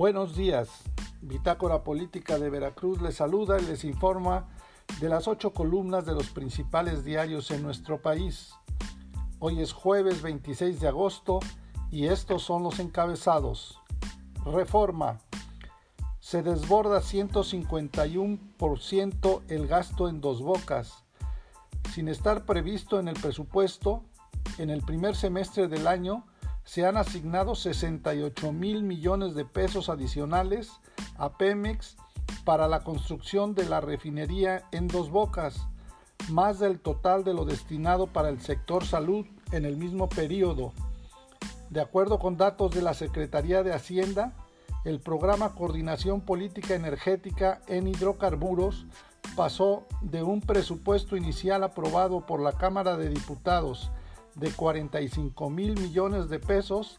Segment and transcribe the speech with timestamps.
[0.00, 0.70] Buenos días.
[1.20, 4.48] Bitácora Política de Veracruz les saluda y les informa
[4.98, 8.54] de las ocho columnas de los principales diarios en nuestro país.
[9.40, 11.40] Hoy es jueves 26 de agosto
[11.90, 13.78] y estos son los encabezados.
[14.46, 15.18] Reforma.
[16.18, 21.04] Se desborda 151% el gasto en dos bocas.
[21.92, 24.02] Sin estar previsto en el presupuesto,
[24.56, 26.24] en el primer semestre del año
[26.64, 30.72] se han asignado 68 mil millones de pesos adicionales
[31.16, 31.96] a Pemex
[32.44, 35.66] para la construcción de la refinería en Dos Bocas,
[36.28, 40.72] más del total de lo destinado para el sector salud en el mismo periodo.
[41.70, 44.32] De acuerdo con datos de la Secretaría de Hacienda,
[44.84, 48.86] el programa Coordinación Política Energética en Hidrocarburos
[49.36, 53.90] pasó de un presupuesto inicial aprobado por la Cámara de Diputados
[54.40, 56.98] de 45 mil millones de pesos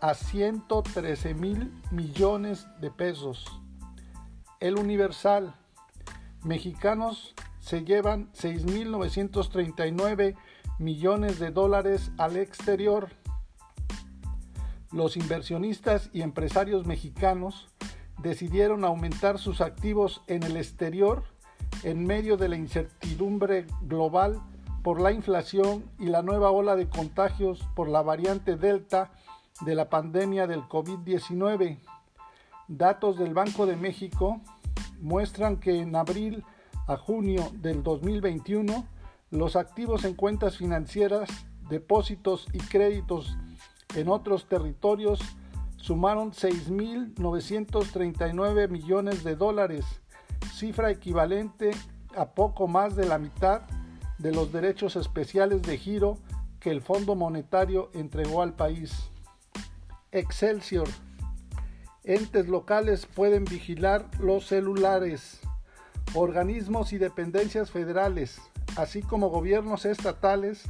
[0.00, 3.44] a 113 mil millones de pesos.
[4.58, 5.54] El Universal.
[6.44, 10.34] Mexicanos se llevan 6.939
[10.78, 13.10] millones de dólares al exterior.
[14.90, 17.68] Los inversionistas y empresarios mexicanos
[18.22, 21.24] decidieron aumentar sus activos en el exterior
[21.82, 24.40] en medio de la incertidumbre global
[24.88, 29.10] por la inflación y la nueva ola de contagios por la variante Delta
[29.60, 31.78] de la pandemia del COVID-19.
[32.68, 34.40] Datos del Banco de México
[35.02, 36.42] muestran que en abril
[36.86, 38.86] a junio del 2021
[39.30, 41.28] los activos en cuentas financieras,
[41.68, 43.36] depósitos y créditos
[43.94, 45.20] en otros territorios
[45.76, 49.84] sumaron 6.939 millones de dólares,
[50.50, 51.72] cifra equivalente
[52.16, 53.60] a poco más de la mitad
[54.18, 56.18] de los derechos especiales de giro
[56.60, 59.10] que el Fondo Monetario entregó al país.
[60.10, 60.88] Excelsior.
[62.04, 65.40] Entes locales pueden vigilar los celulares.
[66.14, 68.40] Organismos y dependencias federales,
[68.76, 70.64] así como gobiernos estatales,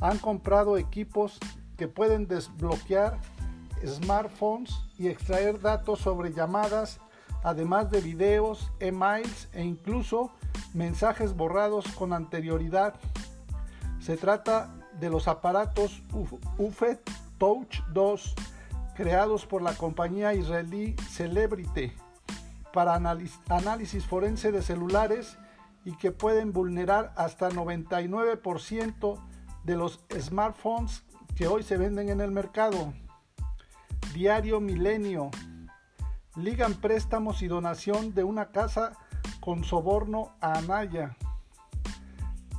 [0.00, 1.38] han comprado equipos
[1.76, 3.18] que pueden desbloquear
[3.86, 7.00] smartphones y extraer datos sobre llamadas,
[7.42, 10.32] además de videos, emails e incluso
[10.74, 12.94] mensajes borrados con anterioridad.
[14.00, 16.02] Se trata de los aparatos
[16.58, 16.98] UFED
[17.38, 18.34] Touch 2
[18.94, 21.92] creados por la compañía israelí Celebrity
[22.72, 25.38] para análisis forense de celulares
[25.84, 29.18] y que pueden vulnerar hasta 99%
[29.64, 31.02] de los smartphones
[31.34, 32.92] que hoy se venden en el mercado.
[34.12, 35.30] Diario Milenio.
[36.36, 38.92] Ligan préstamos y donación de una casa
[39.50, 41.16] con soborno a Anaya.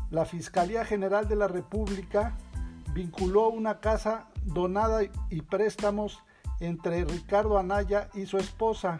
[0.10, 2.36] La Fiscalía General de la República
[2.94, 6.22] vinculó una casa donada y préstamos
[6.60, 9.00] entre Ricardo Anaya y su esposa,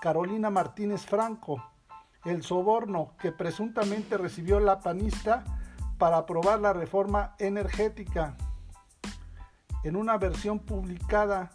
[0.00, 1.62] Carolina Martínez Franco,
[2.24, 5.44] el soborno que presuntamente recibió la panista
[5.98, 8.38] para aprobar la reforma energética.
[9.84, 11.50] En una versión publicada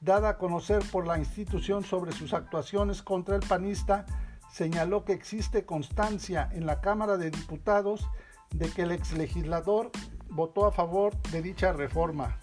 [0.00, 4.04] dada a conocer por la institución sobre sus actuaciones contra el panista,
[4.50, 8.08] señaló que existe constancia en la Cámara de Diputados
[8.50, 9.90] de que el exlegislador
[10.30, 12.38] votó a favor de dicha reforma.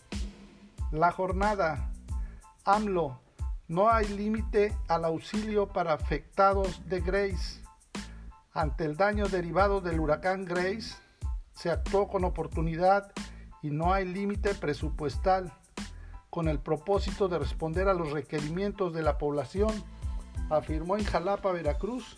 [0.92, 1.92] La jornada.
[2.64, 3.20] AMLO.
[3.68, 7.62] No hay límite al auxilio para afectados de Grace.
[8.54, 10.96] Ante el daño derivado del huracán Grace,
[11.54, 13.12] se actuó con oportunidad
[13.64, 15.52] y no hay límite presupuestal,
[16.30, 19.72] con el propósito de responder a los requerimientos de la población
[20.50, 22.16] afirmó en Jalapa, Veracruz,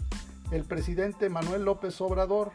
[0.52, 2.52] el presidente Manuel López Obrador,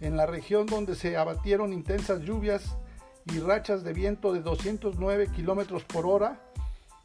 [0.00, 2.76] en la región donde se abatieron intensas lluvias
[3.26, 6.40] y rachas de viento de 209 kilómetros por hora,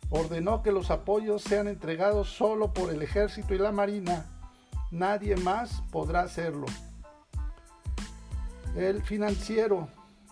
[0.10, 4.26] ordenó que los apoyos sean entregados solo por el ejército y la marina.
[4.90, 6.66] Nadie más podrá hacerlo.
[8.76, 9.90] El financiero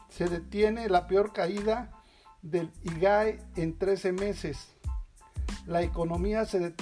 [0.09, 1.91] se detiene la peor caída
[2.41, 4.69] del IGAE en 13 meses.
[5.65, 6.73] La economía se,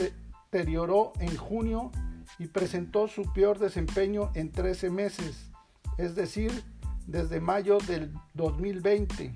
[0.54, 1.92] deterioró en junio
[2.38, 5.50] y presentó su peor desempeño en 13 meses,
[5.98, 6.64] es decir,
[7.08, 9.34] desde mayo del 2020.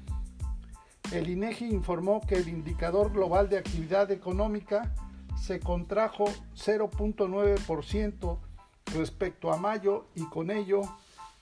[1.12, 4.94] El INEGI informó que el indicador global de actividad económica
[5.42, 6.26] se contrajo
[6.56, 8.38] 0.9%
[8.94, 10.82] respecto a mayo y con ello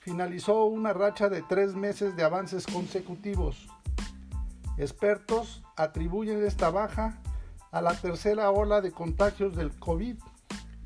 [0.00, 3.68] finalizó una racha de tres meses de avances consecutivos.
[4.78, 7.20] Expertos atribuyen esta baja
[7.76, 10.16] a la tercera ola de contagios del COVID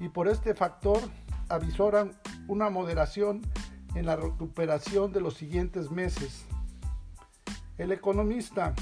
[0.00, 0.98] y por este factor
[1.48, 3.42] avisoran una moderación
[3.94, 6.46] en la recuperación de los siguientes meses.
[7.78, 8.74] El economista,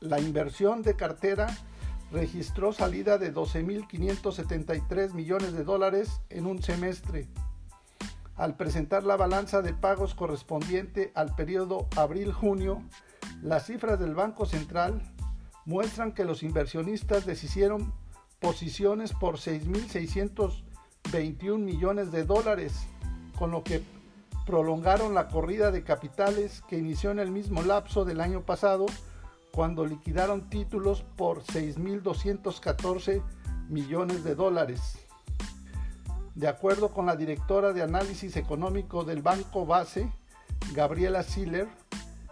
[0.00, 1.46] la inversión de cartera
[2.12, 7.28] registró salida de 12.573 millones de dólares en un semestre.
[8.36, 12.82] Al presentar la balanza de pagos correspondiente al periodo abril-junio,
[13.40, 15.00] las cifras del Banco Central
[15.64, 17.92] muestran que los inversionistas deshicieron
[18.40, 22.86] posiciones por 6.621 millones de dólares,
[23.38, 23.82] con lo que
[24.46, 28.86] prolongaron la corrida de capitales que inició en el mismo lapso del año pasado,
[29.52, 33.22] cuando liquidaron títulos por 6.214
[33.68, 34.98] millones de dólares.
[36.34, 40.10] De acuerdo con la directora de análisis económico del Banco Base,
[40.72, 41.68] Gabriela Siller,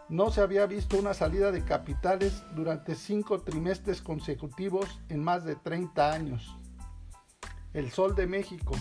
[0.08, 5.54] no se había visto una salida de capitales durante cinco trimestres consecutivos en más de
[5.54, 6.56] 30 años.
[7.74, 8.74] El Sol de México.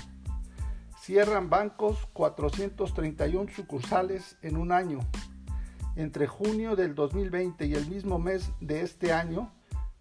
[1.01, 5.00] Cierran bancos 431 sucursales en un año.
[5.95, 9.51] Entre junio del 2020 y el mismo mes de este año,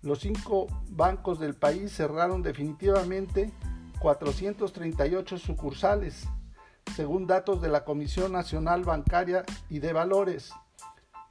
[0.02, 3.52] los cinco bancos del país cerraron definitivamente
[3.98, 6.28] 438 sucursales,
[6.94, 10.52] según datos de la Comisión Nacional Bancaria y de Valores.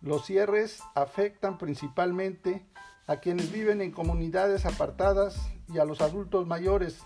[0.06, 2.66] Los cierres afectan principalmente
[3.08, 7.00] a quienes viven en comunidades apartadas y a los adultos mayores,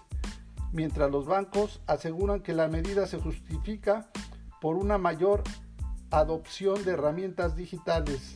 [0.74, 4.12] mientras los bancos aseguran que la medida se justifica
[4.60, 5.44] por una mayor
[6.12, 8.36] adopción de herramientas digitales.